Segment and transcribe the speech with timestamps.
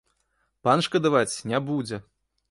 [0.67, 2.01] Пан шкадаваць не будзе!